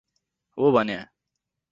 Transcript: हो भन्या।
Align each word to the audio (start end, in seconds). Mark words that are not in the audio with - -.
हो 0.57 0.71
भन्या। 0.71 1.05